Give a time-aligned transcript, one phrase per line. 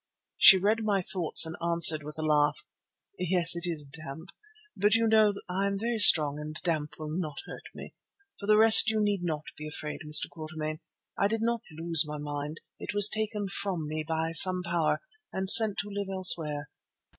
[0.39, 2.65] She read my thoughts and answered with a laugh:
[3.19, 4.29] "Yes, it is damp;
[4.75, 7.93] but you know I am very strong and damp will not hurt me.
[8.39, 10.27] For the rest you need not be afraid, Mr.
[10.27, 10.79] Quatermain.
[11.19, 12.61] I did not lose my mind.
[12.79, 15.01] It was taken from me by some power
[15.31, 16.71] and sent to live elsewhere.